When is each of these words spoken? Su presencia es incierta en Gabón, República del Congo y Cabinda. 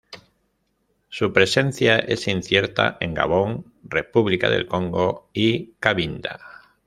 Su 1.09 1.31
presencia 1.31 1.99
es 1.99 2.27
incierta 2.27 2.97
en 3.01 3.13
Gabón, 3.13 3.71
República 3.83 4.49
del 4.49 4.65
Congo 4.65 5.29
y 5.31 5.73
Cabinda. 5.73 6.39